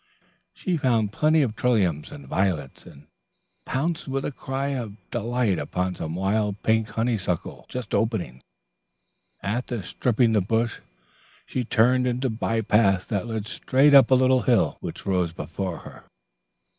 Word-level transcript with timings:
She 0.55 0.77
found 0.77 1.13
plenty 1.13 1.43
of 1.43 1.55
trilliums 1.55 2.11
and 2.11 2.27
violets, 2.27 2.87
and 2.87 3.05
pounced 3.65 4.07
with 4.07 4.25
a 4.25 4.31
cry 4.31 4.69
of 4.69 4.97
delight 5.11 5.59
upon 5.59 5.93
some 5.93 6.15
wild 6.15 6.63
pink 6.63 6.87
honeysuckle 6.89 7.67
just 7.69 7.93
opening. 7.93 8.41
After 9.43 9.83
stripping 9.83 10.33
the 10.33 10.41
bush, 10.41 10.79
she 11.45 11.63
turned 11.63 12.07
into 12.07 12.29
a 12.29 12.31
bypath 12.31 13.09
that 13.09 13.27
led 13.27 13.47
straight 13.47 13.93
up 13.93 14.09
a 14.09 14.15
little 14.15 14.41
hill 14.41 14.77
which 14.79 15.05
rose 15.05 15.33
before 15.33 15.77
her. 15.85 16.05